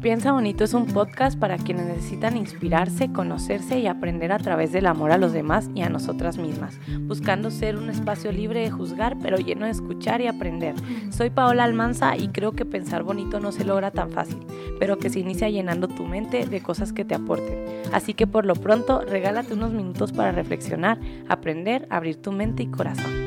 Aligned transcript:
Piensa 0.00 0.32
Bonito 0.32 0.64
es 0.64 0.72
un 0.72 0.86
podcast 0.86 1.38
para 1.38 1.58
quienes 1.58 1.84
necesitan 1.84 2.34
inspirarse, 2.34 3.12
conocerse 3.12 3.78
y 3.80 3.86
aprender 3.86 4.32
a 4.32 4.38
través 4.38 4.72
del 4.72 4.86
amor 4.86 5.12
a 5.12 5.18
los 5.18 5.34
demás 5.34 5.68
y 5.74 5.82
a 5.82 5.90
nosotras 5.90 6.38
mismas, 6.38 6.78
buscando 7.02 7.50
ser 7.50 7.76
un 7.76 7.90
espacio 7.90 8.32
libre 8.32 8.60
de 8.60 8.70
juzgar, 8.70 9.18
pero 9.20 9.36
lleno 9.36 9.66
de 9.66 9.72
escuchar 9.72 10.22
y 10.22 10.26
aprender. 10.26 10.74
Soy 11.10 11.28
Paola 11.28 11.64
Almanza 11.64 12.16
y 12.16 12.28
creo 12.28 12.52
que 12.52 12.64
pensar 12.64 13.02
bonito 13.02 13.40
no 13.40 13.52
se 13.52 13.66
logra 13.66 13.90
tan 13.90 14.10
fácil, 14.10 14.38
pero 14.78 14.96
que 14.96 15.10
se 15.10 15.20
inicia 15.20 15.50
llenando 15.50 15.86
tu 15.86 16.06
mente 16.06 16.46
de 16.46 16.62
cosas 16.62 16.94
que 16.94 17.04
te 17.04 17.14
aporten. 17.14 17.58
Así 17.92 18.14
que 18.14 18.26
por 18.26 18.46
lo 18.46 18.54
pronto, 18.54 19.02
regálate 19.02 19.52
unos 19.52 19.72
minutos 19.72 20.12
para 20.12 20.32
reflexionar, 20.32 20.98
aprender, 21.28 21.86
abrir 21.90 22.16
tu 22.22 22.32
mente 22.32 22.62
y 22.62 22.68
corazón. 22.68 23.19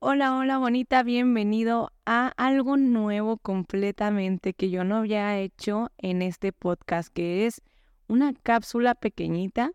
Hola, 0.00 0.36
hola 0.36 0.58
bonita, 0.58 1.02
bienvenido 1.02 1.90
a 2.06 2.28
algo 2.36 2.76
nuevo 2.76 3.36
completamente 3.36 4.54
que 4.54 4.70
yo 4.70 4.84
no 4.84 4.98
había 4.98 5.36
hecho 5.40 5.90
en 5.98 6.22
este 6.22 6.52
podcast, 6.52 7.12
que 7.12 7.46
es 7.46 7.62
una 8.06 8.32
cápsula 8.32 8.94
pequeñita. 8.94 9.72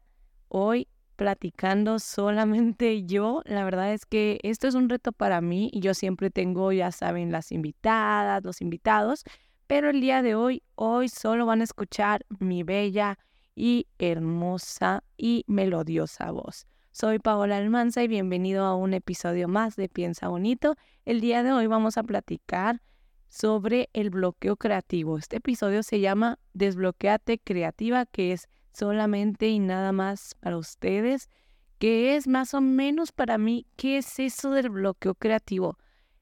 Hoy 0.47 0.87
platicando 1.17 1.99
solamente 1.99 3.03
yo. 3.05 3.41
La 3.43 3.65
verdad 3.65 3.91
es 3.91 4.05
que 4.05 4.39
esto 4.43 4.69
es 4.69 4.75
un 4.75 4.87
reto 4.87 5.11
para 5.11 5.41
mí 5.41 5.69
y 5.73 5.81
yo 5.81 5.93
siempre 5.93 6.29
tengo, 6.29 6.71
ya 6.71 6.93
saben, 6.93 7.33
las 7.33 7.51
invitadas, 7.51 8.41
los 8.45 8.61
invitados, 8.61 9.25
pero 9.67 9.89
el 9.89 9.99
día 9.99 10.21
de 10.21 10.35
hoy, 10.35 10.63
hoy 10.75 11.09
solo 11.09 11.45
van 11.45 11.59
a 11.59 11.65
escuchar 11.65 12.25
mi 12.39 12.63
bella 12.63 13.19
y 13.55 13.87
hermosa 13.99 15.03
y 15.17 15.43
melodiosa 15.47 16.31
voz. 16.31 16.65
Soy 16.95 17.17
Paola 17.17 17.57
Almanza 17.57 18.03
y 18.03 18.07
bienvenido 18.07 18.65
a 18.65 18.75
un 18.75 18.93
episodio 18.93 19.47
más 19.47 19.75
de 19.75 19.89
Piensa 19.89 20.27
Bonito. 20.27 20.75
El 21.05 21.21
día 21.21 21.41
de 21.41 21.51
hoy 21.51 21.65
vamos 21.65 21.97
a 21.97 22.03
platicar 22.03 22.83
sobre 23.29 23.89
el 23.93 24.11
bloqueo 24.11 24.57
creativo. 24.57 25.17
Este 25.17 25.37
episodio 25.37 25.81
se 25.81 26.01
llama 26.01 26.37
Desbloqueate 26.53 27.39
Creativa, 27.39 28.05
que 28.05 28.31
es 28.31 28.47
solamente 28.73 29.47
y 29.47 29.57
nada 29.57 29.91
más 29.91 30.35
para 30.39 30.55
ustedes, 30.55 31.31
que 31.79 32.15
es 32.15 32.27
más 32.27 32.53
o 32.53 32.61
menos 32.61 33.11
para 33.11 33.39
mí, 33.39 33.65
¿qué 33.75 33.97
es 33.97 34.19
eso 34.19 34.51
del 34.51 34.69
bloqueo 34.69 35.15
creativo? 35.15 35.79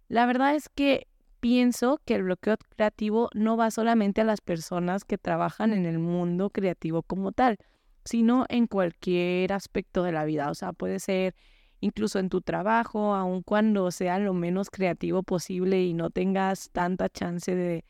La 0.08 0.26
verdad 0.26 0.56
es 0.56 0.70
que 0.70 1.08
pienso 1.42 2.00
que 2.06 2.16
el 2.16 2.24
bloqueo 2.24 2.56
creativo 2.78 3.30
no 3.34 3.58
va 3.58 3.72
solamente 3.72 4.22
a 4.22 4.24
las 4.24 4.40
personas 4.40 5.04
que 5.04 5.18
trabajan 5.18 5.74
en 5.74 5.86
el 5.86 6.00
mundo 6.00 6.50
creativo 6.50 7.04
como 7.04 7.34
tal 7.34 7.58
sino 8.04 8.46
en 8.50 8.68
cualquier 8.68 9.54
aspecto 9.54 10.04
de 10.04 10.12
la 10.12 10.26
vida. 10.26 10.50
O 10.50 10.56
sea, 10.56 10.74
puede 10.74 11.00
ser 11.00 11.36
incluso 11.80 12.20
en 12.20 12.30
tu 12.30 12.42
trabajo, 12.42 13.16
aun 13.16 13.42
cuando 13.42 13.92
sea 13.92 14.20
lo 14.20 14.34
menos 14.34 14.70
creativo 14.70 15.24
posible 15.24 15.84
y 15.84 15.94
no 15.94 16.10
tengas 16.10 16.70
tanta 16.72 17.10
chance 17.10 17.54
de 17.56 17.84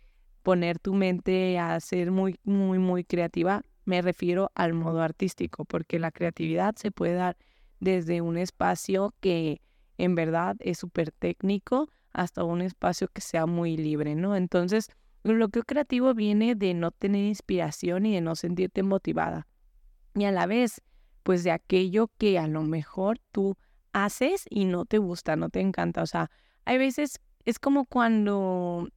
poner 0.44 0.80
tu 0.80 0.94
mente 0.94 1.60
a 1.60 1.80
ser 1.80 2.10
muy, 2.12 2.40
muy, 2.44 2.80
muy 2.80 3.04
creativa, 3.04 3.64
me 3.86 4.02
refiero 4.02 4.50
al 4.56 4.74
modo 4.74 5.02
artístico, 5.02 5.66
porque 5.66 6.00
la 6.00 6.12
creatividad 6.12 6.76
se 6.76 6.92
puede 6.92 7.14
dar 7.16 7.38
desde 7.80 8.22
un 8.22 8.38
espacio 8.38 9.14
que 9.20 9.62
en 9.98 10.16
verdad 10.16 10.56
es 10.60 10.80
súper 10.80 11.12
técnico 11.12 11.90
hasta 12.14 12.44
un 12.44 12.62
espacio 12.62 13.08
que 13.08 13.22
sea 13.22 13.46
muy 13.46 13.78
libre, 13.78 14.16
¿no? 14.16 14.36
Entonces, 14.36 14.90
el 15.24 15.36
bloqueo 15.36 15.64
creativo 15.64 16.14
viene 16.14 16.56
de 16.56 16.74
no 16.74 16.92
tener 16.92 17.26
inspiración 17.26 18.06
y 18.06 18.16
de 18.16 18.22
no 18.22 18.36
sentirte 18.36 18.84
motivada 18.84 19.48
y 20.16 20.26
a 20.26 20.32
la 20.32 20.46
vez, 20.46 20.82
pues 21.24 21.44
de 21.44 21.52
aquello 21.52 22.10
que 22.18 22.40
a 22.40 22.48
lo 22.48 22.64
mejor 22.64 23.20
tú 23.32 23.58
haces 23.94 24.46
y 24.50 24.66
no 24.66 24.86
te 24.86 24.98
gusta, 24.98 25.36
no 25.36 25.50
te 25.50 25.60
encanta. 25.60 26.02
O 26.02 26.08
sea, 26.08 26.32
hay 26.66 26.78
veces, 26.78 27.20
es 27.46 27.60
como 27.60 27.86
cuando, 27.86 28.90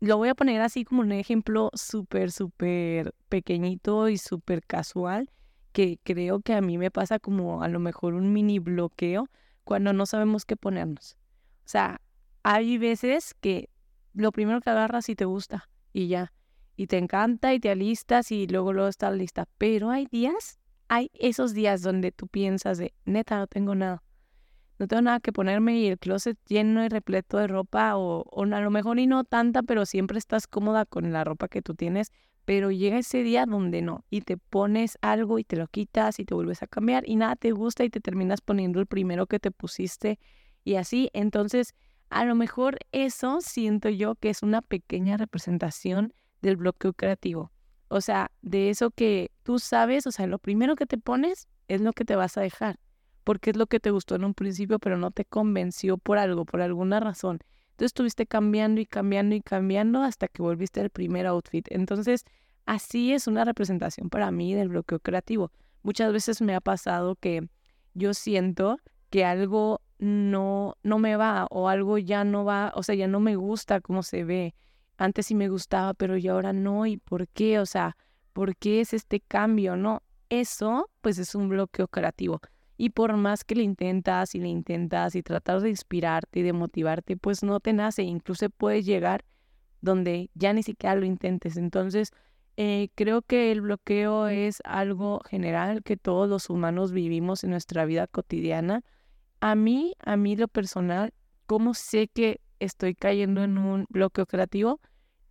lo 0.00 0.16
voy 0.16 0.28
a 0.28 0.34
poner 0.34 0.60
así 0.60 0.84
como 0.84 1.02
un 1.02 1.12
ejemplo 1.12 1.70
súper, 1.74 2.30
súper 2.30 3.14
pequeñito 3.28 4.08
y 4.08 4.18
súper 4.18 4.62
casual, 4.64 5.30
que 5.72 5.98
creo 6.02 6.40
que 6.40 6.54
a 6.54 6.60
mí 6.60 6.78
me 6.78 6.90
pasa 6.90 7.18
como 7.18 7.62
a 7.62 7.68
lo 7.68 7.80
mejor 7.80 8.14
un 8.14 8.32
mini 8.32 8.58
bloqueo 8.58 9.28
cuando 9.64 9.92
no 9.92 10.06
sabemos 10.06 10.44
qué 10.44 10.56
ponernos. 10.56 11.16
O 11.64 11.68
sea, 11.68 12.00
hay 12.42 12.78
veces 12.78 13.34
que 13.40 13.70
lo 14.12 14.30
primero 14.30 14.60
que 14.60 14.70
agarras 14.70 15.08
y 15.08 15.16
te 15.16 15.24
gusta 15.24 15.68
y 15.92 16.08
ya 16.08 16.32
y 16.76 16.86
te 16.86 16.98
encanta 16.98 17.54
y 17.54 17.60
te 17.60 17.70
alistas 17.70 18.32
y 18.32 18.46
luego 18.46 18.72
luego 18.72 18.88
estás 18.88 19.14
lista. 19.14 19.46
Pero 19.58 19.90
hay 19.90 20.06
días, 20.06 20.58
hay 20.88 21.10
esos 21.14 21.54
días 21.54 21.82
donde 21.82 22.12
tú 22.12 22.26
piensas 22.26 22.78
de, 22.78 22.94
neta, 23.04 23.38
no 23.38 23.46
tengo 23.46 23.74
nada. 23.74 24.02
No 24.78 24.88
tengo 24.88 25.02
nada 25.02 25.20
que 25.20 25.32
ponerme 25.32 25.78
y 25.78 25.86
el 25.86 25.98
closet 25.98 26.36
lleno 26.48 26.84
y 26.84 26.88
repleto 26.88 27.38
de 27.38 27.46
ropa 27.46 27.96
o, 27.96 28.22
o 28.22 28.42
a 28.42 28.60
lo 28.60 28.70
mejor 28.70 28.98
y 28.98 29.06
no 29.06 29.22
tanta, 29.22 29.62
pero 29.62 29.86
siempre 29.86 30.18
estás 30.18 30.48
cómoda 30.48 30.84
con 30.84 31.12
la 31.12 31.22
ropa 31.22 31.48
que 31.48 31.62
tú 31.62 31.74
tienes. 31.74 32.10
Pero 32.44 32.70
llega 32.70 32.98
ese 32.98 33.22
día 33.22 33.46
donde 33.46 33.80
no 33.80 34.04
y 34.10 34.20
te 34.22 34.36
pones 34.36 34.98
algo 35.00 35.38
y 35.38 35.44
te 35.44 35.56
lo 35.56 35.68
quitas 35.68 36.18
y 36.18 36.24
te 36.24 36.34
vuelves 36.34 36.62
a 36.62 36.66
cambiar 36.66 37.08
y 37.08 37.16
nada 37.16 37.36
te 37.36 37.52
gusta 37.52 37.84
y 37.84 37.90
te 37.90 38.00
terminas 38.00 38.40
poniendo 38.40 38.80
el 38.80 38.86
primero 38.86 39.26
que 39.26 39.38
te 39.38 39.50
pusiste 39.50 40.18
y 40.64 40.74
así. 40.74 41.08
Entonces, 41.14 41.74
a 42.10 42.24
lo 42.24 42.34
mejor 42.34 42.78
eso 42.92 43.40
siento 43.40 43.88
yo 43.88 44.16
que 44.16 44.28
es 44.28 44.42
una 44.42 44.60
pequeña 44.60 45.16
representación 45.16 46.12
del 46.44 46.56
bloqueo 46.56 46.92
creativo. 46.92 47.50
O 47.88 48.00
sea, 48.00 48.30
de 48.42 48.70
eso 48.70 48.90
que 48.90 49.30
tú 49.42 49.58
sabes, 49.58 50.06
o 50.06 50.12
sea, 50.12 50.26
lo 50.26 50.38
primero 50.38 50.76
que 50.76 50.86
te 50.86 50.98
pones 50.98 51.48
es 51.68 51.80
lo 51.80 51.92
que 51.92 52.04
te 52.04 52.16
vas 52.16 52.36
a 52.36 52.42
dejar, 52.42 52.78
porque 53.24 53.50
es 53.50 53.56
lo 53.56 53.66
que 53.66 53.80
te 53.80 53.90
gustó 53.90 54.14
en 54.14 54.24
un 54.24 54.34
principio, 54.34 54.78
pero 54.78 54.96
no 54.96 55.10
te 55.10 55.24
convenció 55.24 55.96
por 55.98 56.18
algo, 56.18 56.44
por 56.44 56.60
alguna 56.60 57.00
razón. 57.00 57.40
Entonces 57.70 57.86
estuviste 57.86 58.26
cambiando 58.26 58.80
y 58.80 58.86
cambiando 58.86 59.34
y 59.34 59.40
cambiando 59.40 60.02
hasta 60.02 60.28
que 60.28 60.42
volviste 60.42 60.80
al 60.80 60.90
primer 60.90 61.26
outfit. 61.26 61.66
Entonces, 61.70 62.24
así 62.66 63.12
es 63.12 63.26
una 63.26 63.44
representación 63.44 64.10
para 64.10 64.30
mí 64.30 64.54
del 64.54 64.68
bloqueo 64.68 65.00
creativo. 65.00 65.50
Muchas 65.82 66.12
veces 66.12 66.40
me 66.40 66.54
ha 66.54 66.60
pasado 66.60 67.16
que 67.16 67.48
yo 67.94 68.14
siento 68.14 68.78
que 69.10 69.24
algo 69.24 69.80
no, 69.98 70.76
no 70.82 70.98
me 70.98 71.16
va 71.16 71.46
o 71.50 71.68
algo 71.68 71.98
ya 71.98 72.24
no 72.24 72.44
va, 72.44 72.72
o 72.74 72.82
sea, 72.82 72.94
ya 72.94 73.08
no 73.08 73.20
me 73.20 73.36
gusta 73.36 73.80
cómo 73.80 74.02
se 74.02 74.24
ve 74.24 74.54
antes 74.96 75.26
sí 75.26 75.34
me 75.34 75.48
gustaba, 75.48 75.94
pero 75.94 76.16
y 76.16 76.28
ahora 76.28 76.52
no, 76.52 76.86
¿y 76.86 76.96
por 76.98 77.28
qué? 77.28 77.58
O 77.58 77.66
sea, 77.66 77.96
¿por 78.32 78.56
qué 78.56 78.80
es 78.80 78.92
este 78.94 79.20
cambio? 79.20 79.76
No, 79.76 80.02
eso 80.28 80.90
pues 81.00 81.18
es 81.18 81.34
un 81.34 81.48
bloqueo 81.48 81.88
creativo. 81.88 82.40
Y 82.76 82.90
por 82.90 83.16
más 83.16 83.44
que 83.44 83.54
le 83.54 83.62
intentas 83.62 84.34
y 84.34 84.40
le 84.40 84.48
intentas 84.48 85.14
y 85.14 85.22
tratar 85.22 85.60
de 85.60 85.70
inspirarte 85.70 86.40
y 86.40 86.42
de 86.42 86.52
motivarte, 86.52 87.16
pues 87.16 87.42
no 87.44 87.60
te 87.60 87.72
nace. 87.72 88.02
Incluso 88.02 88.50
puedes 88.50 88.84
llegar 88.84 89.24
donde 89.80 90.30
ya 90.34 90.52
ni 90.52 90.62
siquiera 90.62 90.96
lo 90.96 91.04
intentes. 91.04 91.56
Entonces, 91.56 92.10
eh, 92.56 92.88
creo 92.94 93.22
que 93.22 93.52
el 93.52 93.60
bloqueo 93.60 94.28
es 94.28 94.60
algo 94.64 95.20
general 95.28 95.82
que 95.82 95.96
todos 95.96 96.28
los 96.28 96.50
humanos 96.50 96.92
vivimos 96.92 97.44
en 97.44 97.50
nuestra 97.50 97.84
vida 97.84 98.06
cotidiana. 98.06 98.82
A 99.40 99.54
mí, 99.54 99.94
a 100.04 100.16
mí 100.16 100.36
lo 100.36 100.48
personal, 100.48 101.12
¿cómo 101.46 101.74
sé 101.74 102.08
que 102.08 102.40
estoy 102.60 102.94
cayendo 102.94 103.42
en 103.42 103.58
un 103.58 103.86
bloqueo 103.88 104.26
creativo, 104.26 104.80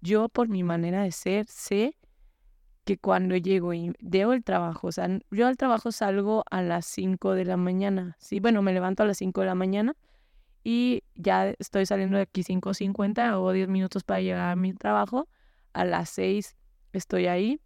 yo 0.02 0.30
por 0.30 0.50
mi 0.50 0.64
manera 0.64 1.04
de 1.04 1.12
ser 1.12 1.46
sé 1.48 1.96
que 2.84 2.98
cuando 2.98 3.38
llego 3.38 3.74
y 3.74 3.94
debo 4.00 4.34
el 4.34 4.44
trabajo, 4.44 4.88
o 4.88 4.92
sea, 4.92 5.08
yo 5.32 5.48
al 5.48 5.58
trabajo 5.58 5.92
salgo 5.92 6.44
a 6.52 6.62
las 6.62 6.86
5 6.86 7.34
de 7.34 7.46
la 7.46 7.58
mañana, 7.58 8.18
sí, 8.20 8.40
bueno, 8.40 8.62
me 8.62 8.74
levanto 8.74 9.04
a 9.04 9.06
las 9.06 9.18
5 9.18 9.42
de 9.42 9.48
la 9.48 9.56
mañana 9.56 9.96
y 10.64 11.04
ya 11.16 11.50
estoy 11.60 11.86
saliendo 11.86 12.18
de 12.18 12.24
aquí 12.24 12.44
5.50 12.44 13.40
o 13.40 13.52
10 13.52 13.68
minutos 13.70 14.04
para 14.04 14.22
llegar 14.22 14.52
a 14.52 14.56
mi 14.56 14.74
trabajo, 14.74 15.28
a 15.74 15.86
las 15.86 16.10
6 16.10 16.56
estoy 16.94 17.28
ahí 17.28 17.60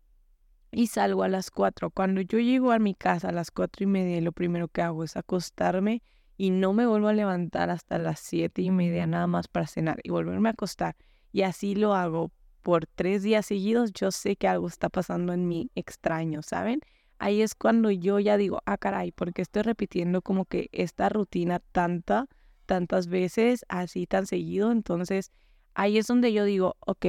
y 0.72 0.88
salgo 0.88 1.24
a 1.24 1.28
las 1.28 1.52
4. 1.52 1.90
Cuando 1.92 2.22
yo 2.22 2.40
llego 2.40 2.72
a 2.72 2.80
mi 2.80 2.94
casa 2.94 3.30
a 3.30 3.32
las 3.32 3.52
4 3.52 3.84
y 3.84 3.88
media, 3.88 4.22
lo 4.22 4.32
primero 4.32 4.68
que 4.68 4.82
hago 4.82 5.04
es 5.04 5.18
acostarme 5.18 6.02
y 6.38 6.52
no 6.52 6.72
me 6.74 6.86
vuelvo 6.86 7.08
a 7.08 7.14
levantar 7.14 7.70
hasta 7.70 7.98
las 7.98 8.20
siete 8.20 8.62
y 8.62 8.72
media 8.72 9.08
nada 9.08 9.28
más 9.28 9.48
para 9.48 9.68
cenar 9.68 10.00
y 10.04 10.12
volverme 10.12 10.50
a 10.50 10.52
acostar. 10.54 10.96
Y 11.32 11.42
así 11.42 11.76
lo 11.76 11.96
hago 11.96 12.32
por 12.62 12.86
tres 12.86 13.24
días 13.24 13.46
seguidos, 13.46 13.92
yo 13.94 14.12
sé 14.12 14.36
que 14.36 14.48
algo 14.48 14.68
está 14.68 14.90
pasando 14.90 15.34
en 15.34 15.48
mí 15.48 15.72
extraño, 15.76 16.42
¿saben? 16.42 16.82
Ahí 17.20 17.42
es 17.42 17.56
cuando 17.56 17.90
yo 17.90 18.20
ya 18.20 18.38
digo, 18.38 18.62
ah, 18.66 18.78
caray, 18.78 19.12
porque 19.12 19.42
estoy 19.42 19.64
repitiendo 19.64 20.22
como 20.22 20.46
que 20.46 20.70
esta 20.72 21.10
rutina 21.10 21.60
tanta, 21.72 22.28
tantas 22.66 23.08
veces, 23.08 23.66
así 23.70 24.06
tan 24.06 24.28
seguido. 24.28 24.72
Entonces, 24.72 25.32
ahí 25.74 25.98
es 25.98 26.08
donde 26.08 26.32
yo 26.34 26.44
digo, 26.44 26.76
ok, 26.82 27.06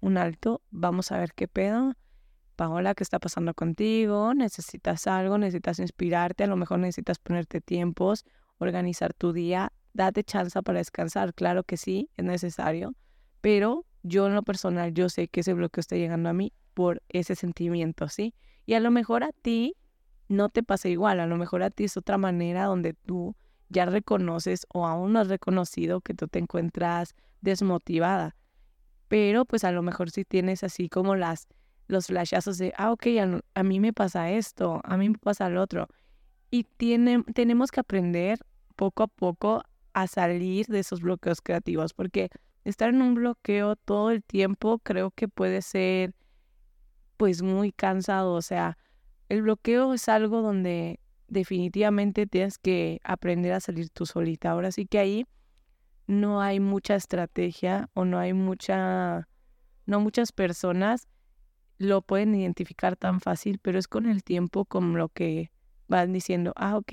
un 0.00 0.18
alto, 0.18 0.62
vamos 0.70 1.10
a 1.10 1.18
ver 1.18 1.32
qué 1.34 1.48
pedo 1.48 1.94
Paola, 2.56 2.94
¿qué 2.94 3.04
está 3.04 3.18
pasando 3.18 3.54
contigo? 3.54 4.34
¿Necesitas 4.34 5.06
algo? 5.06 5.38
¿Necesitas 5.38 5.78
inspirarte? 5.78 6.44
A 6.44 6.46
lo 6.46 6.56
mejor 6.56 6.78
necesitas 6.78 7.18
ponerte 7.18 7.60
tiempos, 7.60 8.24
organizar 8.58 9.12
tu 9.14 9.32
día. 9.32 9.72
Date 9.92 10.24
chance 10.24 10.60
para 10.62 10.78
descansar. 10.78 11.34
Claro 11.34 11.64
que 11.64 11.76
sí, 11.76 12.10
es 12.16 12.24
necesario. 12.24 12.94
Pero 13.40 13.84
yo 14.02 14.26
en 14.26 14.34
lo 14.34 14.42
personal, 14.42 14.92
yo 14.94 15.08
sé 15.08 15.28
que 15.28 15.40
ese 15.40 15.54
bloqueo 15.54 15.80
está 15.80 15.96
llegando 15.96 16.28
a 16.28 16.32
mí 16.32 16.52
por 16.74 17.02
ese 17.08 17.34
sentimiento, 17.34 18.08
¿sí? 18.08 18.34
Y 18.64 18.74
a 18.74 18.80
lo 18.80 18.90
mejor 18.90 19.22
a 19.22 19.32
ti 19.32 19.76
no 20.28 20.48
te 20.48 20.62
pasa 20.62 20.88
igual. 20.88 21.20
A 21.20 21.26
lo 21.26 21.36
mejor 21.36 21.62
a 21.62 21.70
ti 21.70 21.84
es 21.84 21.96
otra 21.96 22.18
manera 22.18 22.64
donde 22.64 22.94
tú 22.94 23.36
ya 23.68 23.84
reconoces 23.84 24.66
o 24.72 24.86
aún 24.86 25.12
no 25.12 25.20
has 25.20 25.28
reconocido 25.28 26.00
que 26.00 26.14
tú 26.14 26.26
te 26.26 26.38
encuentras 26.38 27.14
desmotivada 27.40 28.34
pero 29.08 29.44
pues 29.44 29.64
a 29.64 29.72
lo 29.72 29.82
mejor 29.82 30.10
si 30.10 30.24
tienes 30.24 30.64
así 30.64 30.88
como 30.88 31.16
las 31.16 31.46
los 31.88 32.06
flashazos 32.06 32.58
de, 32.58 32.72
ah, 32.76 32.92
ok, 32.92 33.06
a, 33.54 33.62
mí 33.62 33.80
me 33.80 33.92
pasa 33.92 34.30
esto, 34.30 34.80
a 34.84 34.96
mí 34.96 35.08
me 35.08 35.18
pasa 35.18 35.48
lo 35.48 35.62
otro. 35.62 35.88
Y 36.50 36.64
tiene, 36.64 37.22
tenemos 37.34 37.70
que 37.70 37.80
aprender 37.80 38.38
poco 38.76 39.04
a 39.04 39.08
poco 39.08 39.62
a 39.92 40.06
salir 40.06 40.66
de 40.66 40.80
esos 40.80 41.00
bloqueos 41.00 41.40
creativos, 41.40 41.94
porque 41.94 42.28
estar 42.64 42.90
en 42.90 43.02
un 43.02 43.14
bloqueo 43.14 43.76
todo 43.76 44.10
el 44.10 44.22
tiempo 44.22 44.78
creo 44.80 45.10
que 45.10 45.28
puede 45.28 45.62
ser 45.62 46.14
pues 47.16 47.42
muy 47.42 47.72
cansado, 47.72 48.34
o 48.34 48.42
sea, 48.42 48.76
el 49.28 49.42
bloqueo 49.42 49.94
es 49.94 50.08
algo 50.08 50.42
donde 50.42 51.00
definitivamente 51.28 52.26
tienes 52.26 52.58
que 52.58 53.00
aprender 53.02 53.52
a 53.52 53.60
salir 53.60 53.90
tú 53.90 54.06
solita. 54.06 54.50
Ahora 54.50 54.70
sí 54.70 54.86
que 54.86 54.98
ahí 54.98 55.26
no 56.06 56.40
hay 56.40 56.60
mucha 56.60 56.94
estrategia 56.94 57.88
o 57.94 58.04
no 58.04 58.18
hay 58.18 58.32
mucha, 58.32 59.28
no 59.86 60.00
muchas 60.00 60.30
personas 60.32 61.08
lo 61.78 62.02
pueden 62.02 62.34
identificar 62.34 62.96
tan 62.96 63.20
fácil, 63.20 63.58
pero 63.60 63.78
es 63.78 63.88
con 63.88 64.06
el 64.06 64.22
tiempo 64.24 64.64
como 64.64 64.96
lo 64.96 65.08
que 65.08 65.50
van 65.88 66.12
diciendo, 66.12 66.52
ah, 66.56 66.76
ok, 66.76 66.92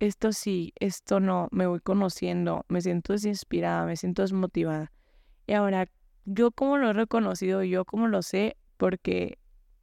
esto 0.00 0.32
sí, 0.32 0.72
esto 0.76 1.20
no, 1.20 1.48
me 1.52 1.66
voy 1.66 1.80
conociendo, 1.80 2.64
me 2.68 2.80
siento 2.80 3.12
desinspirada, 3.12 3.84
me 3.84 3.96
siento 3.96 4.22
desmotivada. 4.22 4.92
Y 5.46 5.52
ahora, 5.52 5.88
yo 6.24 6.50
como 6.52 6.78
lo 6.78 6.90
he 6.90 6.92
reconocido, 6.92 7.62
yo 7.62 7.84
como 7.84 8.08
lo 8.08 8.22
sé, 8.22 8.56
porque 8.78 9.38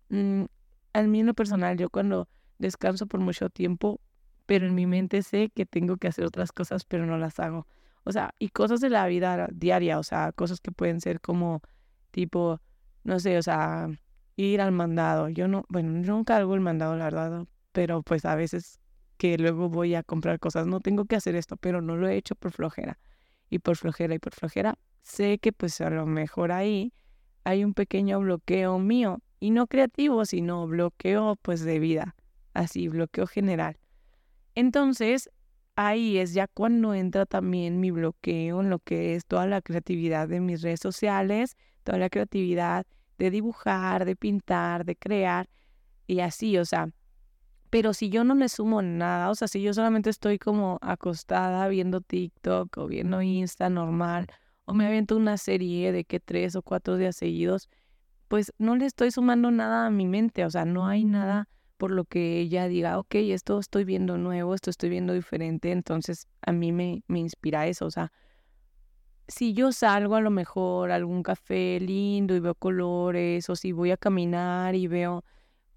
mm, 0.10 0.46
al 0.94 1.08
menos 1.08 1.36
personal, 1.36 1.78
yo 1.78 1.90
cuando 1.90 2.28
descanso 2.58 3.06
por 3.06 3.20
mucho 3.20 3.50
tiempo, 3.50 4.02
pero 4.48 4.66
en 4.66 4.74
mi 4.74 4.88
mente 4.88 5.22
sé 5.22 5.50
que 5.54 5.66
tengo 5.66 5.98
que 5.98 6.08
hacer 6.08 6.26
otras 6.26 6.52
cosas, 6.52 6.86
pero 6.86 7.06
no 7.06 7.18
las 7.18 7.40
hago. 7.40 7.68
O 8.04 8.12
sea, 8.12 8.34
y 8.40 8.50
cosas 8.50 8.80
de 8.80 8.90
la 8.90 9.06
vida 9.08 9.48
diaria, 9.52 10.00
o 10.00 10.04
sea, 10.04 10.32
cosas 10.32 10.62
que 10.62 10.72
pueden 10.72 11.02
ser 11.02 11.22
como 11.22 11.62
tipo, 12.12 12.62
no 13.04 13.20
sé, 13.20 13.38
o 13.38 13.44
sea, 13.44 13.90
ir 14.38 14.62
al 14.62 14.72
mandado. 14.72 15.28
Yo 15.28 15.50
no, 15.50 15.66
bueno, 15.68 15.92
nunca 15.92 16.38
hago 16.38 16.56
el 16.56 16.62
mandado, 16.62 16.96
la 16.96 17.06
verdad, 17.06 17.46
pero 17.74 18.02
pues 18.04 18.24
a 18.24 18.36
veces 18.36 18.80
que 19.18 19.38
luego 19.38 19.68
voy 19.68 19.96
a 19.96 20.04
comprar 20.04 20.40
cosas, 20.40 20.68
no 20.68 20.80
tengo 20.80 21.06
que 21.06 21.16
hacer 21.16 21.36
esto, 21.36 21.58
pero 21.58 21.82
no 21.82 21.98
lo 21.98 22.08
he 22.08 22.16
hecho 22.16 22.36
por 22.36 22.52
flojera. 22.52 23.00
Y 23.50 23.60
por 23.60 23.76
flojera 23.76 24.16
y 24.16 24.20
por 24.20 24.34
flojera, 24.34 24.78
sé 25.02 25.40
que 25.40 25.52
pues 25.52 25.82
a 25.82 25.90
lo 25.90 26.06
mejor 26.06 26.52
ahí 26.52 26.94
hay 27.44 27.64
un 27.64 27.74
pequeño 27.74 28.20
bloqueo 28.20 28.78
mío, 28.78 29.22
y 29.40 29.52
no 29.52 29.68
creativo, 29.68 30.26
sino 30.26 30.68
bloqueo 30.68 31.36
pues 31.42 31.62
de 31.62 31.80
vida, 31.80 32.16
así, 32.54 32.88
bloqueo 32.88 33.28
general. 33.28 33.78
Entonces, 34.56 35.30
ahí 35.76 36.18
es 36.18 36.34
ya 36.34 36.48
cuando 36.48 36.94
entra 36.94 37.26
también 37.26 37.80
mi 37.80 37.92
bloqueo 37.92 38.62
en 38.62 38.70
lo 38.70 38.80
que 38.80 39.16
es 39.16 39.26
toda 39.26 39.46
la 39.46 39.62
creatividad 39.62 40.28
de 40.28 40.40
mis 40.40 40.62
redes 40.62 40.80
sociales, 40.80 41.56
toda 41.84 42.00
la 42.00 42.10
creatividad 42.10 42.86
de 43.18 43.32
dibujar, 43.32 44.06
de 44.06 44.16
pintar, 44.16 44.86
de 44.86 44.96
crear 44.96 45.50
y 46.08 46.20
así, 46.22 46.58
o 46.58 46.66
sea, 46.66 46.90
pero 47.70 47.94
si 47.94 48.10
yo 48.10 48.24
no 48.24 48.36
le 48.36 48.50
sumo 48.50 48.82
nada, 48.82 49.30
o 49.30 49.36
sea, 49.36 49.48
si 49.48 49.62
yo 49.62 49.74
solamente 49.74 50.10
estoy 50.10 50.40
como 50.40 50.78
acostada 50.82 51.68
viendo 51.68 52.02
TikTok 52.02 52.78
o 52.78 52.88
viendo 52.88 53.22
Insta 53.22 53.70
normal, 53.70 54.28
o 54.66 54.74
me 54.74 54.88
aviento 54.88 55.18
una 55.18 55.38
serie 55.38 55.92
de 55.92 56.06
que 56.06 56.20
tres 56.20 56.56
o 56.56 56.62
cuatro 56.62 56.98
días 56.98 57.16
seguidos, 57.16 57.70
pues 58.28 58.54
no 58.58 58.76
le 58.76 58.86
estoy 58.86 59.12
sumando 59.12 59.52
nada 59.52 59.88
a 59.88 59.90
mi 59.90 60.06
mente, 60.08 60.46
o 60.46 60.50
sea, 60.50 60.66
no 60.66 60.88
hay 60.88 61.06
nada 61.06 61.50
por 61.78 61.92
lo 61.92 62.06
que 62.06 62.40
ella 62.40 62.68
diga, 62.68 63.00
ok, 63.00 63.16
esto 63.16 63.60
estoy 63.60 63.84
viendo 63.84 64.18
nuevo, 64.18 64.56
esto 64.56 64.70
estoy 64.70 64.90
viendo 64.90 65.14
diferente, 65.14 65.72
entonces 65.72 66.28
a 66.42 66.52
mí 66.52 66.72
me, 66.72 67.04
me 67.08 67.20
inspira 67.20 67.68
eso, 67.68 67.86
o 67.86 67.92
sea, 67.92 68.12
si 69.28 69.54
yo 69.54 69.72
salgo 69.72 70.16
a 70.16 70.22
lo 70.22 70.32
mejor 70.32 70.92
a 70.92 70.96
algún 70.96 71.24
café 71.24 71.80
lindo 71.80 72.36
y 72.36 72.40
veo 72.40 72.56
colores, 72.56 73.50
o 73.50 73.56
si 73.56 73.72
voy 73.72 73.92
a 73.92 73.98
caminar 73.98 74.76
y 74.76 74.88
veo 74.88 75.24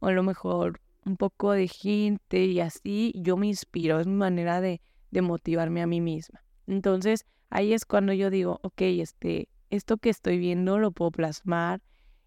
a 0.00 0.10
lo 0.10 0.22
mejor 0.22 0.80
un 1.04 1.16
poco 1.16 1.52
de 1.52 1.68
gente 1.68 2.44
y 2.44 2.60
así, 2.60 3.12
yo 3.16 3.36
me 3.36 3.48
inspiro, 3.48 4.00
es 4.00 4.06
mi 4.06 4.14
manera 4.14 4.60
de, 4.60 4.80
de 5.10 5.22
motivarme 5.22 5.82
a 5.82 5.86
mí 5.86 6.00
misma. 6.00 6.44
Entonces, 6.66 7.26
ahí 7.48 7.72
es 7.72 7.84
cuando 7.84 8.12
yo 8.12 8.30
digo, 8.30 8.60
ok, 8.62 8.82
este, 8.82 9.48
esto 9.70 9.96
que 9.96 10.10
estoy 10.10 10.38
viendo 10.38 10.78
lo 10.78 10.92
puedo 10.92 11.10
plasmar 11.10 11.80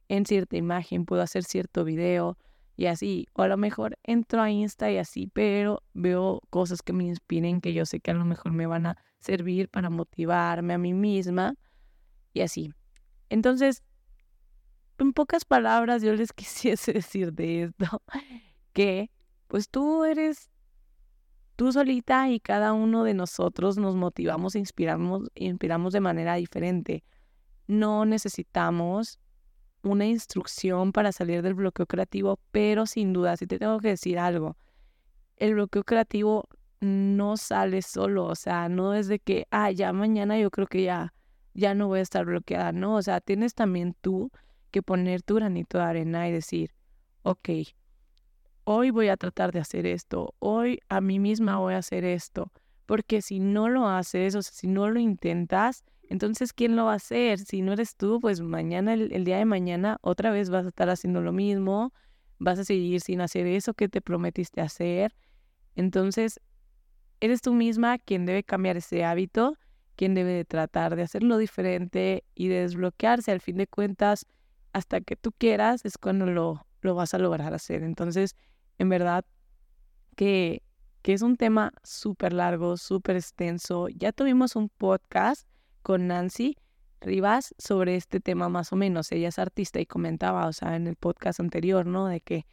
en 0.09 0.25
cierta 0.25 0.57
imagen, 0.57 1.05
puedo 1.05 1.21
hacer 1.21 1.43
cierto 1.43 1.85
video 1.85 2.37
y 2.75 2.87
así, 2.87 3.27
o 3.33 3.43
a 3.43 3.47
lo 3.47 3.57
mejor 3.57 3.97
entro 4.03 4.41
a 4.41 4.49
Insta 4.49 4.91
y 4.91 4.97
así, 4.97 5.27
pero 5.27 5.83
veo 5.93 6.41
cosas 6.49 6.81
que 6.81 6.93
me 6.93 7.03
inspiren, 7.03 7.61
que 7.61 7.73
yo 7.73 7.85
sé 7.85 7.99
que 7.99 8.11
a 8.11 8.15
lo 8.15 8.25
mejor 8.25 8.51
me 8.51 8.65
van 8.65 8.87
a 8.87 8.97
servir 9.19 9.69
para 9.69 9.89
motivarme 9.89 10.73
a 10.73 10.77
mí 10.77 10.93
misma 10.93 11.55
y 12.33 12.41
así. 12.41 12.73
Entonces, 13.29 13.83
en 14.97 15.13
pocas 15.13 15.45
palabras, 15.45 16.01
yo 16.01 16.13
les 16.13 16.33
quisiese 16.33 16.93
decir 16.93 17.33
de 17.33 17.63
esto, 17.63 18.01
que 18.73 19.11
pues 19.47 19.69
tú 19.69 20.03
eres 20.03 20.49
tú 21.55 21.71
solita 21.71 22.29
y 22.29 22.39
cada 22.39 22.73
uno 22.73 23.03
de 23.03 23.13
nosotros 23.13 23.77
nos 23.77 23.95
motivamos 23.95 24.55
e 24.55 24.59
inspiramos, 24.59 25.29
inspiramos 25.35 25.93
de 25.93 26.01
manera 26.01 26.35
diferente. 26.35 27.03
No 27.67 28.05
necesitamos 28.05 29.19
una 29.83 30.05
instrucción 30.05 30.91
para 30.91 31.11
salir 31.11 31.41
del 31.41 31.53
bloqueo 31.53 31.85
creativo, 31.85 32.39
pero 32.51 32.85
sin 32.85 33.13
duda, 33.13 33.37
si 33.37 33.45
te 33.47 33.59
tengo 33.59 33.79
que 33.79 33.89
decir 33.89 34.17
algo, 34.17 34.57
el 35.37 35.53
bloqueo 35.53 35.83
creativo 35.83 36.47
no 36.79 37.37
sale 37.37 37.81
solo, 37.81 38.25
o 38.25 38.35
sea, 38.35 38.69
no 38.69 38.93
es 38.93 39.07
de 39.07 39.19
que, 39.19 39.47
ah, 39.51 39.71
ya 39.71 39.93
mañana 39.93 40.37
yo 40.37 40.51
creo 40.51 40.67
que 40.67 40.83
ya, 40.83 41.13
ya 41.53 41.73
no 41.75 41.87
voy 41.87 41.99
a 41.99 42.03
estar 42.03 42.25
bloqueada, 42.25 42.71
no, 42.71 42.95
o 42.95 43.01
sea, 43.01 43.21
tienes 43.21 43.53
también 43.53 43.95
tú 44.01 44.31
que 44.71 44.81
poner 44.81 45.21
tu 45.21 45.35
granito 45.35 45.77
de 45.77 45.83
arena 45.83 46.27
y 46.27 46.31
decir, 46.31 46.71
ok, 47.23 47.49
hoy 48.63 48.89
voy 48.89 49.09
a 49.09 49.17
tratar 49.17 49.51
de 49.51 49.59
hacer 49.59 49.85
esto, 49.85 50.33
hoy 50.39 50.79
a 50.89 51.01
mí 51.01 51.19
misma 51.19 51.57
voy 51.57 51.73
a 51.73 51.79
hacer 51.79 52.05
esto, 52.05 52.51
porque 52.85 53.21
si 53.21 53.39
no 53.39 53.69
lo 53.69 53.87
haces, 53.87 54.35
o 54.35 54.41
sea, 54.41 54.53
si 54.53 54.67
no 54.67 54.89
lo 54.89 54.99
intentas, 54.99 55.83
entonces, 56.13 56.53
¿quién 56.53 56.75
lo 56.75 56.85
va 56.85 56.93
a 56.93 56.97
hacer? 56.97 57.39
Si 57.39 57.63
no 57.63 57.73
eres 57.73 57.95
tú, 57.95 58.19
pues 58.21 58.39
mañana, 58.39 58.93
el, 58.93 59.23
día 59.23 59.39
de 59.39 59.45
mañana, 59.45 59.97
otra 60.01 60.29
vez 60.29 60.51
vas 60.51 60.63
a 60.63 60.69
estar 60.69 60.87
haciendo 60.91 61.21
lo 61.21 61.31
mismo, 61.31 61.91
vas 62.37 62.59
a 62.59 62.63
seguir 62.63 63.01
sin 63.01 63.19
hacer 63.19 63.47
eso 63.47 63.73
que 63.73 63.89
te 63.89 63.99
prometiste 63.99 64.61
hacer. 64.61 65.15
Entonces, 65.75 66.39
eres 67.19 67.41
tú 67.41 67.55
misma 67.55 67.97
quien 67.97 68.27
debe 68.27 68.43
cambiar 68.43 68.77
ese 68.77 69.03
hábito, 69.03 69.57
quien 69.95 70.13
debe 70.13 70.33
de 70.33 70.45
tratar 70.45 70.95
de 70.95 71.01
hacerlo 71.01 71.39
diferente 71.39 72.23
y 72.35 72.47
de 72.47 72.61
desbloquearse. 72.61 73.31
Al 73.31 73.41
fin 73.41 73.57
de 73.57 73.65
cuentas, 73.65 74.27
hasta 74.71 75.01
que 75.01 75.15
tú 75.15 75.31
quieras 75.31 75.83
es 75.83 75.97
cuando 75.97 76.27
lo, 76.27 76.63
lo 76.81 76.93
vas 76.93 77.15
a 77.15 77.17
lograr 77.17 77.55
hacer. 77.55 77.81
Entonces, 77.81 78.35
en 78.77 78.87
verdad 78.87 79.25
que, 80.15 80.61
que 81.01 81.13
es 81.13 81.23
un 81.23 81.37
tema 81.37 81.73
súper 81.81 82.33
largo, 82.33 82.77
súper 82.77 83.15
extenso. 83.15 83.87
Ya 83.89 84.11
tuvimos 84.11 84.55
un 84.55 84.69
podcast 84.69 85.47
con 85.83 86.07
Nancy 86.07 86.57
Rivas 87.01 87.53
sobre 87.57 87.95
este 87.95 88.19
tema 88.19 88.49
más 88.49 88.73
o 88.73 88.75
menos. 88.75 89.11
Ella 89.11 89.27
es 89.27 89.37
artista 89.37 89.79
y 89.79 89.85
comentaba, 89.85 90.47
o 90.47 90.53
sea, 90.53 90.75
en 90.75 90.87
el 90.87 90.95
podcast 90.95 91.39
anterior, 91.39 91.85
¿no? 91.85 92.07
De 92.07 92.21
que, 92.21 92.47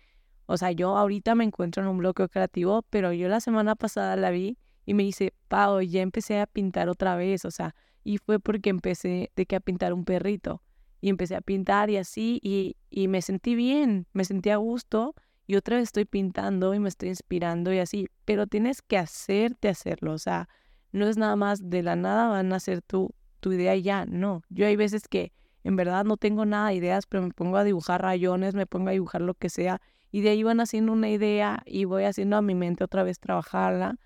o 0.46 0.56
sea, 0.56 0.72
yo 0.72 0.96
ahorita 0.96 1.34
me 1.34 1.44
encuentro 1.44 1.82
en 1.82 1.88
un 1.88 1.98
bloqueo 1.98 2.28
creativo, 2.28 2.82
pero 2.90 3.12
yo 3.12 3.28
la 3.28 3.40
semana 3.40 3.76
pasada 3.76 4.16
la 4.16 4.30
vi 4.30 4.58
y 4.84 4.94
me 4.94 5.04
dice, 5.04 5.32
Pau, 5.48 5.80
ya 5.80 6.02
empecé 6.02 6.40
a 6.40 6.46
pintar 6.46 6.88
otra 6.88 7.14
vez, 7.16 7.44
o 7.44 7.50
sea, 7.50 7.74
y 8.02 8.18
fue 8.18 8.40
porque 8.40 8.70
empecé 8.70 9.30
de 9.36 9.46
que 9.46 9.56
a 9.56 9.60
pintar 9.60 9.92
un 9.92 10.04
perrito. 10.04 10.62
Y 11.00 11.08
empecé 11.08 11.36
a 11.36 11.40
pintar 11.40 11.88
y 11.88 11.96
así, 11.96 12.40
y, 12.42 12.76
y 12.90 13.08
me 13.08 13.22
sentí 13.22 13.54
bien, 13.54 14.06
me 14.12 14.24
sentí 14.24 14.50
a 14.50 14.56
gusto, 14.56 15.14
y 15.46 15.56
otra 15.56 15.76
vez 15.76 15.84
estoy 15.84 16.04
pintando 16.04 16.74
y 16.74 16.78
me 16.78 16.88
estoy 16.88 17.08
inspirando 17.08 17.72
y 17.72 17.78
así, 17.78 18.08
pero 18.24 18.46
tienes 18.46 18.82
que 18.82 18.98
hacerte 18.98 19.68
hacerlo, 19.68 20.12
o 20.12 20.18
sea, 20.18 20.48
no 20.92 21.08
es 21.08 21.16
nada 21.16 21.36
más 21.36 21.70
de 21.70 21.82
la 21.82 21.96
nada 21.96 22.28
van 22.28 22.52
a 22.52 22.60
ser 22.60 22.82
tú 22.82 23.14
tu 23.40 23.52
idea 23.52 23.74
ya. 23.76 24.06
No, 24.06 24.42
yo 24.48 24.66
hay 24.66 24.76
veces 24.76 25.08
que 25.08 25.32
en 25.64 25.76
verdad 25.76 26.04
no 26.04 26.16
tengo 26.16 26.46
nada 26.46 26.68
de 26.68 26.76
ideas, 26.76 27.06
pero 27.06 27.22
me 27.22 27.30
pongo 27.32 27.56
a 27.56 27.64
dibujar 27.64 28.02
rayones, 28.02 28.54
me 28.54 28.66
pongo 28.66 28.88
a 28.88 28.92
dibujar 28.92 29.20
lo 29.20 29.34
que 29.34 29.50
sea, 29.50 29.80
y 30.10 30.22
de 30.22 30.30
ahí 30.30 30.42
van 30.42 30.60
haciendo 30.60 30.92
una 30.92 31.08
idea 31.08 31.62
y 31.66 31.84
voy 31.84 32.04
haciendo 32.04 32.36
a 32.36 32.42
mi 32.42 32.54
mente 32.54 32.84
otra 32.84 33.02
vez 33.02 33.20
trabajarla, 33.20 33.96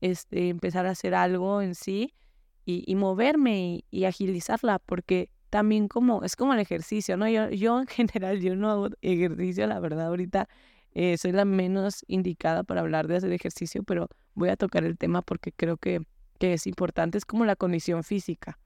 este, 0.00 0.48
empezar 0.48 0.86
a 0.86 0.90
hacer 0.90 1.14
algo 1.14 1.62
en 1.62 1.74
sí 1.74 2.14
y, 2.64 2.94
moverme 2.94 3.84
y, 3.90 4.04
agilizarla, 4.04 4.78
porque 4.78 5.30
también 5.50 5.88
como, 5.88 6.22
es 6.24 6.36
como 6.36 6.54
el 6.54 6.60
ejercicio, 6.60 7.16
¿no? 7.16 7.28
Yo, 7.28 7.50
yo 7.50 7.80
en 7.80 7.86
general, 7.88 8.40
yo 8.40 8.56
no 8.56 8.70
hago 8.70 8.88
ejercicio, 9.02 9.66
la 9.66 9.80
verdad, 9.80 10.06
ahorita 10.06 10.48
eh, 10.94 11.18
soy 11.18 11.32
la 11.32 11.44
menos 11.44 12.04
indicada 12.06 12.62
para 12.64 12.80
hablar 12.80 13.08
de 13.08 13.16
hacer 13.16 13.32
ejercicio, 13.32 13.82
pero 13.82 14.08
voy 14.34 14.48
a 14.50 14.56
tocar 14.56 14.84
el 14.84 14.96
tema 14.96 15.22
porque 15.22 15.52
creo 15.52 15.76
que, 15.76 16.02
que 16.38 16.54
es 16.54 16.66
importante, 16.66 17.18
es 17.18 17.24
como 17.24 17.44
la 17.44 17.56
condición 17.56 18.04
física. 18.04 18.58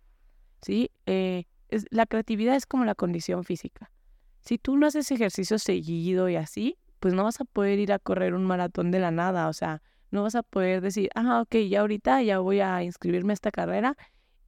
¿Sí? 0.67 0.91
Eh, 1.07 1.45
la 1.91 2.07
creatividad 2.07 2.57
es 2.57 2.67
como 2.67 2.85
la 2.85 2.97
condición 2.97 3.45
física. 3.45 3.93
Si 4.41 4.59
tú 4.59 4.77
no 4.77 4.87
haces 4.87 5.11
ejercicio 5.13 5.61
seguido 5.61 6.29
y 6.29 6.35
así, 6.35 6.77
pues 6.99 7.15
no 7.15 7.23
vas 7.23 7.41
a 7.41 7.45
poder 7.45 7.79
ir 7.79 7.93
a 7.93 8.01
correr 8.01 8.35
un 8.35 8.45
maratón 8.45 8.91
de 8.91 8.99
la 8.99 9.13
nada, 9.13 9.49
o 9.49 9.53
sea, 9.53 9.81
no 10.11 10.25
vas 10.25 10.35
a 10.35 10.43
poder 10.43 10.81
decir, 10.81 11.09
ah, 11.15 11.43
ok, 11.43 11.57
ya 11.69 11.81
ahorita 11.83 12.21
ya 12.23 12.41
voy 12.41 12.61
a 12.61 12.83
inscribirme 12.83 13.33
a 13.33 13.35
esta 13.35 13.53
carrera 13.53 13.97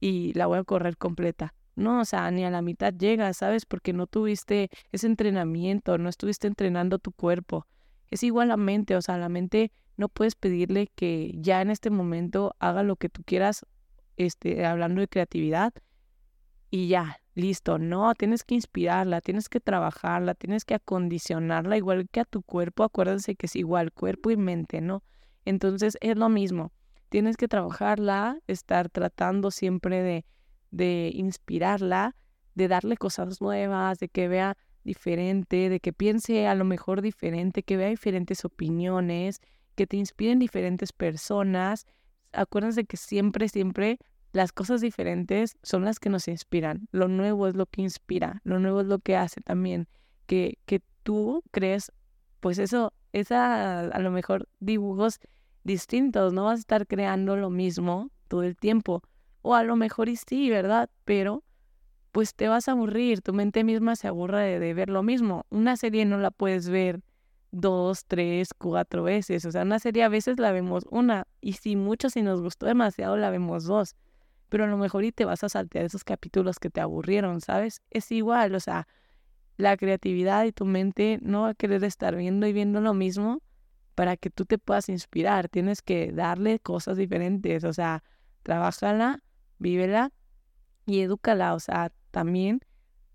y 0.01 0.33
la 0.33 0.47
voy 0.47 0.59
a 0.59 0.63
correr 0.63 0.97
completa. 0.97 1.53
no, 1.75 2.01
o 2.01 2.05
sea, 2.05 2.29
ni 2.31 2.43
a 2.43 2.49
la 2.49 2.61
mitad 2.61 2.93
llegas, 2.93 3.37
¿sabes? 3.37 3.65
Porque 3.65 3.93
no 3.93 4.05
tuviste 4.05 4.69
ese 4.91 5.07
entrenamiento, 5.07 5.97
no 5.97 6.09
estuviste 6.09 6.47
entrenando 6.47 6.99
tu 6.99 7.13
cuerpo. 7.13 7.65
Es 8.09 8.23
igual 8.23 8.49
la 8.49 8.57
mente, 8.57 8.97
o 8.97 9.01
sea, 9.01 9.17
la 9.17 9.29
mente 9.29 9.71
no 9.95 10.09
puedes 10.09 10.35
pedirle 10.35 10.87
que 10.95 11.31
ya 11.35 11.61
en 11.61 11.69
este 11.69 11.89
momento 11.89 12.55
haga 12.59 12.83
lo 12.83 12.97
que 12.97 13.07
tú 13.07 13.21
quieras, 13.25 13.65
este, 14.17 14.65
hablando 14.65 14.99
de 14.99 15.07
creatividad, 15.07 15.73
y 16.69 16.87
ya, 16.87 17.19
listo. 17.35 17.79
No, 17.79 18.13
tienes 18.15 18.43
que 18.43 18.55
inspirarla, 18.55 19.21
tienes 19.21 19.49
que 19.49 19.59
trabajarla, 19.59 20.35
tienes 20.35 20.65
que 20.65 20.75
acondicionarla 20.75 21.77
igual 21.77 22.07
que 22.09 22.19
a 22.19 22.25
tu 22.25 22.43
cuerpo. 22.43 22.83
Acuérdense 22.83 23.35
que 23.35 23.47
es 23.47 23.55
igual 23.55 23.91
cuerpo 23.91 24.31
y 24.31 24.37
mente, 24.37 24.81
¿no? 24.81 25.03
Entonces 25.45 25.97
es 26.01 26.15
lo 26.17 26.29
mismo. 26.29 26.71
Tienes 27.09 27.37
que 27.37 27.47
trabajarla, 27.47 28.39
estar 28.47 28.89
tratando 28.89 29.49
siempre 29.49 30.03
de, 30.03 30.25
de 30.69 31.11
inspirarla, 31.15 32.15
de 32.53 32.67
darle 32.67 32.97
cosas 32.97 33.41
nuevas, 33.41 33.99
de 33.99 34.09
que 34.09 34.27
vea 34.27 34.57
diferente, 34.83 35.69
de 35.69 35.79
que 35.79 35.93
piense 35.93 36.47
a 36.47 36.55
lo 36.55 36.65
mejor 36.65 37.01
diferente, 37.01 37.63
que 37.63 37.77
vea 37.77 37.89
diferentes 37.89 38.45
opiniones, 38.45 39.41
que 39.75 39.87
te 39.87 39.97
inspiren 39.97 40.37
diferentes 40.39 40.93
personas. 40.93 41.87
Acuérdense 42.31 42.85
que 42.85 42.97
siempre, 42.97 43.49
siempre 43.49 43.97
las 44.31 44.51
cosas 44.51 44.81
diferentes 44.81 45.57
son 45.63 45.85
las 45.85 45.99
que 45.99 46.09
nos 46.09 46.27
inspiran. 46.27 46.87
Lo 46.91 47.07
nuevo 47.07 47.47
es 47.47 47.55
lo 47.55 47.65
que 47.65 47.81
inspira, 47.81 48.41
lo 48.43 48.59
nuevo 48.59 48.81
es 48.81 48.87
lo 48.87 48.99
que 48.99 49.15
hace 49.15 49.41
también 49.41 49.87
que, 50.29 50.59
que 50.67 50.81
tú 51.01 51.43
crees, 51.49 51.91
pues 52.39 52.59
eso, 52.59 52.93
esa 53.13 53.79
a 53.79 53.99
lo 53.99 54.11
mejor 54.11 54.47
dibujos 54.59 55.19
distintos, 55.63 56.33
no 56.33 56.45
vas 56.45 56.59
a 56.59 56.61
estar 56.61 56.85
creando 56.85 57.35
lo 57.35 57.49
mismo 57.49 58.11
todo 58.27 58.43
el 58.43 58.55
tiempo. 58.55 59.01
O 59.41 59.55
a 59.55 59.63
lo 59.63 59.75
mejor 59.75 60.07
y 60.07 60.17
sí, 60.17 60.49
¿verdad? 60.51 60.89
Pero 61.03 61.43
pues 62.11 62.35
te 62.35 62.47
vas 62.47 62.67
a 62.67 62.73
aburrir, 62.73 63.21
tu 63.21 63.33
mente 63.33 63.63
misma 63.63 63.95
se 63.95 64.07
aburre 64.07 64.41
de, 64.43 64.59
de 64.59 64.73
ver 64.75 64.89
lo 64.89 65.01
mismo. 65.01 65.45
Una 65.49 65.75
serie 65.77 66.05
no 66.05 66.19
la 66.19 66.29
puedes 66.29 66.69
ver 66.69 67.01
dos, 67.51 68.05
tres, 68.05 68.49
cuatro 68.55 69.01
veces. 69.01 69.45
O 69.45 69.51
sea, 69.51 69.63
una 69.63 69.79
serie 69.79 70.03
a 70.03 70.09
veces 70.09 70.39
la 70.39 70.51
vemos 70.51 70.85
una 70.91 71.25
y 71.41 71.53
si 71.53 71.75
mucho, 71.75 72.11
si 72.11 72.21
nos 72.21 72.41
gustó 72.41 72.67
demasiado, 72.67 73.17
la 73.17 73.31
vemos 73.31 73.63
dos 73.63 73.95
pero 74.49 74.65
a 74.65 74.67
lo 74.67 74.77
mejor 74.77 75.03
y 75.05 75.11
te 75.11 75.25
vas 75.25 75.43
a 75.43 75.49
saltear 75.49 75.85
esos 75.85 76.03
capítulos 76.03 76.59
que 76.59 76.69
te 76.69 76.81
aburrieron, 76.81 77.41
¿sabes? 77.41 77.81
Es 77.89 78.11
igual, 78.11 78.55
o 78.55 78.59
sea, 78.59 78.87
la 79.57 79.77
creatividad 79.77 80.45
y 80.45 80.51
tu 80.51 80.65
mente 80.65 81.19
no 81.21 81.43
va 81.43 81.49
a 81.49 81.53
querer 81.53 81.83
estar 81.83 82.15
viendo 82.15 82.47
y 82.47 82.53
viendo 82.53 82.81
lo 82.81 82.93
mismo 82.93 83.41
para 83.95 84.17
que 84.17 84.29
tú 84.29 84.45
te 84.45 84.57
puedas 84.57 84.89
inspirar. 84.89 85.49
Tienes 85.49 85.81
que 85.81 86.11
darle 86.11 86.59
cosas 86.59 86.97
diferentes, 86.97 87.63
o 87.63 87.73
sea, 87.73 88.03
trabájala, 88.43 89.21
vívela 89.57 90.11
y 90.85 91.01
edúcala, 91.01 91.53
o 91.53 91.59
sea, 91.59 91.91
también 92.11 92.61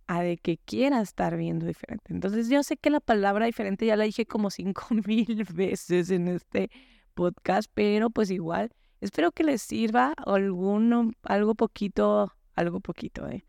a 0.07 0.23
de 0.23 0.37
que 0.37 0.59
quiera 0.59 1.00
estar 1.00 1.37
viendo 1.37 1.67
diferente. 1.67 2.12
Entonces 2.12 2.49
yo 2.49 2.62
sé 2.62 2.76
que 2.76 2.91
la 2.91 3.00
palabra 3.00 3.47
diferente 3.47 3.87
ya 3.87 3.97
la 3.97 4.05
dije 4.05 4.26
como 4.26 4.50
cinco 4.50 4.87
mil 5.07 5.45
veces 5.55 6.11
en 6.11 6.29
este 6.29 6.71
podcast, 7.14 7.71
pero 7.75 8.11
pues 8.11 8.31
igual 8.31 8.71
Espero 9.04 9.32
que 9.32 9.44
les 9.44 9.61
sirva 9.61 10.14
alguno, 10.25 11.12
algo 11.25 11.54
poquito, 11.54 12.32
algo 12.54 12.80
poquito, 12.80 13.28
¿eh? 13.28 13.44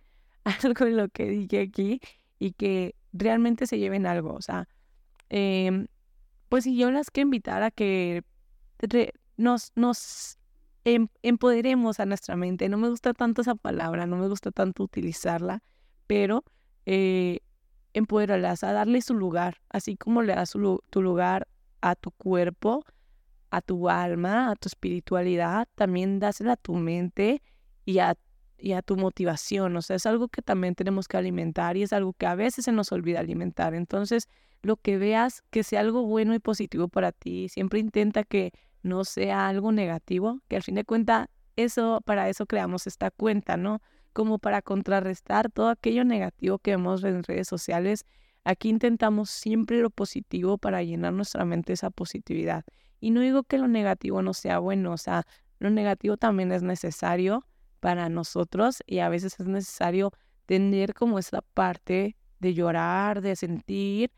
Algo 0.64 0.86
de 0.86 0.92
lo 0.92 1.08
que 1.08 1.30
dije 1.30 1.62
aquí 1.62 2.02
y 2.38 2.52
que 2.52 2.94
realmente 3.14 3.66
se 3.66 3.80
lleven 3.80 4.06
algo. 4.06 4.34
O 4.34 4.42
sea, 4.42 4.68
eh, 5.30 5.88
pues 6.50 6.66
si 6.66 6.76
yo 6.78 6.92
las 6.92 7.10
quiero 7.10 7.28
invitar 7.28 7.64
a 7.64 7.72
que 7.72 8.24
nos, 9.38 9.72
nos 9.76 10.38
em, 10.84 11.08
empoderemos 11.24 12.02
a 12.02 12.06
nuestra 12.06 12.36
mente. 12.36 12.68
No 12.68 12.78
me 12.78 12.90
gusta 12.90 13.14
tanto 13.14 13.42
esa 13.42 13.56
palabra, 13.56 14.06
no 14.06 14.18
me 14.18 14.28
gusta 14.28 14.52
tanto 14.52 14.84
utilizarla, 14.84 15.64
pero 16.06 16.44
eh, 16.86 17.40
empoderalas 17.94 18.64
a 18.66 18.74
darle 18.74 19.02
su 19.02 19.14
lugar, 19.14 19.62
así 19.70 19.96
como 19.96 20.22
le 20.22 20.36
das 20.36 20.52
tu 20.52 21.02
lugar 21.02 21.48
a 21.80 21.96
tu 21.96 22.12
cuerpo, 22.12 22.86
a 23.56 23.62
tu 23.62 23.90
alma, 23.90 24.52
a 24.52 24.56
tu 24.56 24.68
espiritualidad, 24.68 25.70
también 25.76 26.20
dásela 26.20 26.54
a 26.54 26.58
tu 26.58 26.76
mente 26.76 27.42
y 27.86 28.00
a, 28.00 28.18
y 28.58 28.74
a 28.74 28.82
tu 28.82 28.98
motivación. 28.98 29.78
O 29.78 29.82
sea, 29.82 29.96
es 29.96 30.06
algo 30.06 30.28
que 30.28 30.42
también 30.42 30.76
tenemos 30.76 31.08
que 31.08 31.16
alimentar 31.16 31.78
y 31.78 31.84
es 31.84 31.94
algo 31.94 32.12
que 32.12 32.26
a 32.26 32.36
veces 32.36 32.66
se 32.66 32.74
nos 32.74 32.92
olvida 32.92 33.22
alimentar. 33.22 33.74
Entonces, 33.74 34.28
lo 34.62 34.76
que 34.76 34.98
veas 34.98 35.42
que 35.52 35.64
sea 35.64 35.80
algo 35.80 36.04
bueno 36.04 36.34
y 36.36 36.40
positivo 36.40 36.90
para 36.90 37.14
ti, 37.14 37.48
siempre 37.48 37.80
intenta 37.80 38.26
que 38.26 38.52
no 38.84 39.06
sea 39.06 39.48
algo 39.48 39.72
negativo, 39.72 40.42
que 40.50 40.58
al 40.58 40.64
fin 40.64 40.76
de 40.76 40.84
cuentas, 40.84 41.30
eso, 41.56 42.02
para 42.04 42.28
eso 42.28 42.46
creamos 42.48 42.88
esta 42.88 43.10
cuenta, 43.10 43.56
¿no? 43.56 43.82
Como 44.12 44.38
para 44.38 44.62
contrarrestar 44.62 45.50
todo 45.50 45.70
aquello 45.70 46.04
negativo 46.04 46.60
que 46.60 46.72
vemos 46.72 47.06
en 47.06 47.24
redes 47.24 47.48
sociales. 47.48 48.04
Aquí 48.44 48.68
intentamos 48.68 49.30
siempre 49.30 49.80
lo 49.80 49.92
positivo 49.92 50.58
para 50.58 50.84
llenar 50.84 51.14
nuestra 51.14 51.46
mente 51.46 51.72
esa 51.72 51.90
positividad. 51.90 52.66
Y 53.06 53.12
no 53.12 53.22
digo 53.22 53.44
que 53.44 53.60
lo 53.60 53.68
negativo 53.68 54.24
no 54.24 54.34
sea 54.34 54.58
bueno, 54.58 54.94
o 54.94 54.98
sea, 54.98 55.28
lo 55.60 55.70
negativo 55.70 56.18
también 56.18 56.52
es 56.52 56.64
necesario 56.64 57.46
para 57.80 58.10
nosotros 58.10 58.82
y 58.88 58.98
a 58.98 59.10
veces 59.10 59.40
es 59.40 59.46
necesario 59.46 60.12
tener 60.48 60.96
como 60.96 61.20
esa 61.20 61.44
parte 61.54 62.16
de 62.40 62.56
llorar, 62.56 63.22
de 63.22 63.36
sentir, 63.36 64.10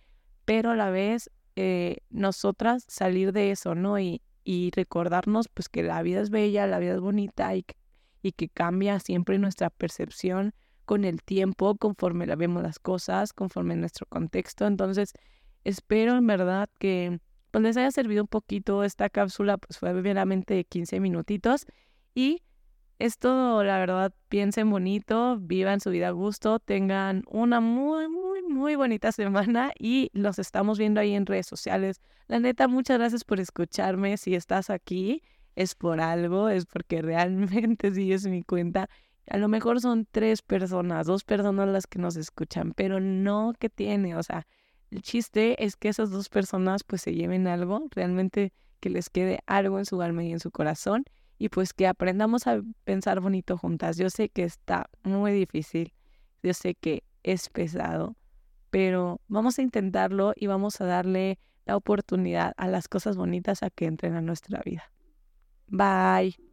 pero 0.45 0.71
a 0.71 0.77
la 0.77 0.89
vez 0.89 1.29
eh, 1.57 1.97
nosotras 2.09 2.85
salir 2.87 3.33
de 3.33 3.51
eso, 3.51 3.75
¿no? 3.75 3.99
Y, 3.99 4.21
y 4.45 4.71
recordarnos 4.73 5.49
pues 5.49 5.67
que 5.67 5.83
la 5.83 6.01
vida 6.01 6.21
es 6.21 6.29
bella, 6.29 6.65
la 6.65 6.79
vida 6.79 6.93
es 6.93 7.01
bonita 7.01 7.53
y, 7.57 7.65
y 8.21 8.31
que 8.31 8.47
cambia 8.47 9.01
siempre 9.01 9.37
nuestra 9.37 9.69
percepción 9.69 10.53
con 10.85 11.03
el 11.03 11.23
tiempo, 11.23 11.75
conforme 11.75 12.25
la 12.25 12.37
vemos 12.37 12.63
las 12.63 12.79
cosas, 12.79 13.33
conforme 13.33 13.75
nuestro 13.75 14.07
contexto. 14.07 14.65
Entonces, 14.65 15.11
espero 15.65 16.15
en 16.15 16.25
verdad 16.25 16.69
que 16.79 17.19
pues 17.57 17.75
les 17.75 17.77
haya 17.77 17.89
servido 17.89 18.21
un 18.21 18.27
poquito 18.27 18.83
esta 18.83 19.09
cápsula, 19.09 19.57
pues 19.57 19.79
fue 19.79 19.91
meramente 19.91 20.53
de 20.53 20.63
15 20.63 20.99
minutitos. 20.99 21.65
Y 22.13 22.43
esto, 22.99 23.63
la 23.63 23.79
verdad, 23.79 24.13
piensen 24.29 24.69
bonito, 24.69 25.39
vivan 25.39 25.79
su 25.79 25.89
vida 25.89 26.09
a 26.09 26.11
gusto, 26.11 26.59
tengan 26.59 27.23
una 27.27 27.59
muy, 27.59 28.09
muy, 28.09 28.43
muy 28.43 28.75
bonita 28.75 29.11
semana 29.11 29.71
y 29.79 30.11
los 30.13 30.37
estamos 30.37 30.77
viendo 30.77 30.99
ahí 31.01 31.13
en 31.13 31.25
redes 31.25 31.47
sociales. 31.47 31.99
La 32.27 32.39
neta, 32.39 32.67
muchas 32.67 32.99
gracias 32.99 33.23
por 33.23 33.39
escucharme. 33.39 34.17
Si 34.17 34.35
estás 34.35 34.69
aquí, 34.69 35.23
es 35.55 35.73
por 35.73 35.99
algo, 35.99 36.49
es 36.49 36.67
porque 36.67 37.01
realmente 37.01 37.91
sigues 37.91 38.27
mi 38.27 38.43
cuenta. 38.43 38.87
A 39.27 39.37
lo 39.37 39.47
mejor 39.47 39.81
son 39.81 40.07
tres 40.11 40.43
personas, 40.43 41.07
dos 41.07 41.23
personas 41.23 41.69
las 41.69 41.87
que 41.87 41.97
nos 41.97 42.15
escuchan, 42.15 42.73
pero 42.75 42.99
no 42.99 43.53
que 43.57 43.69
tiene, 43.69 44.15
o 44.15 44.21
sea, 44.21 44.45
el 44.91 45.01
chiste 45.01 45.63
es 45.63 45.75
que 45.75 45.89
esas 45.89 46.11
dos 46.11 46.29
personas 46.29 46.83
pues 46.83 47.01
se 47.01 47.13
lleven 47.13 47.47
algo, 47.47 47.87
realmente 47.91 48.53
que 48.79 48.89
les 48.89 49.09
quede 49.09 49.39
algo 49.45 49.79
en 49.79 49.85
su 49.85 50.01
alma 50.01 50.23
y 50.23 50.31
en 50.31 50.39
su 50.39 50.51
corazón 50.51 51.03
y 51.37 51.49
pues 51.49 51.73
que 51.73 51.87
aprendamos 51.87 52.47
a 52.47 52.61
pensar 52.83 53.19
bonito 53.19 53.57
juntas. 53.57 53.97
Yo 53.97 54.09
sé 54.09 54.29
que 54.29 54.43
está 54.43 54.89
muy 55.03 55.31
difícil, 55.31 55.93
yo 56.41 56.53
sé 56.53 56.75
que 56.75 57.03
es 57.23 57.49
pesado, 57.49 58.15
pero 58.69 59.21
vamos 59.27 59.59
a 59.59 59.61
intentarlo 59.61 60.33
y 60.35 60.47
vamos 60.47 60.81
a 60.81 60.85
darle 60.85 61.39
la 61.65 61.75
oportunidad 61.75 62.53
a 62.57 62.67
las 62.67 62.87
cosas 62.87 63.17
bonitas 63.17 63.63
a 63.63 63.69
que 63.69 63.85
entren 63.85 64.15
a 64.15 64.21
nuestra 64.21 64.61
vida. 64.63 64.91
Bye. 65.67 66.46